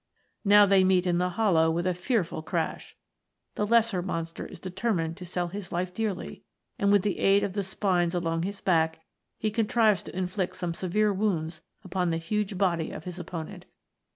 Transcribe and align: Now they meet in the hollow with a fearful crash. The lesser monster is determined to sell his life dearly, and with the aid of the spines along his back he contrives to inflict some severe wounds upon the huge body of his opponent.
Now 0.43 0.65
they 0.65 0.83
meet 0.83 1.05
in 1.05 1.19
the 1.19 1.29
hollow 1.29 1.69
with 1.69 1.85
a 1.85 1.93
fearful 1.93 2.41
crash. 2.41 2.95
The 3.53 3.67
lesser 3.67 4.01
monster 4.01 4.47
is 4.47 4.59
determined 4.59 5.15
to 5.17 5.27
sell 5.27 5.49
his 5.49 5.71
life 5.71 5.93
dearly, 5.93 6.41
and 6.79 6.91
with 6.91 7.03
the 7.03 7.19
aid 7.19 7.43
of 7.43 7.53
the 7.53 7.61
spines 7.61 8.15
along 8.15 8.41
his 8.41 8.61
back 8.61 9.01
he 9.37 9.51
contrives 9.51 10.01
to 10.01 10.17
inflict 10.17 10.55
some 10.55 10.73
severe 10.73 11.13
wounds 11.13 11.61
upon 11.83 12.09
the 12.09 12.17
huge 12.17 12.57
body 12.57 12.89
of 12.89 13.03
his 13.03 13.19
opponent. 13.19 13.65